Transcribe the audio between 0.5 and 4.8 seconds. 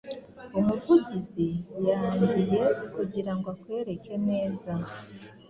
umuvugizi yaangiye kugirango akwereke neza